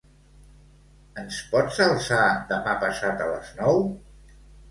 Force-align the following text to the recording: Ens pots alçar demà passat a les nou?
Ens 1.23 1.41
pots 1.51 1.77
alçar 1.87 2.23
demà 2.53 2.75
passat 2.87 3.23
a 3.27 3.27
les 3.35 3.55
nou? 3.61 3.81